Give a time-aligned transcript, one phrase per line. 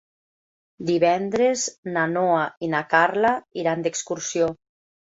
[0.89, 1.67] Divendres
[1.97, 4.55] na Noa i na Carla iran d'excursió.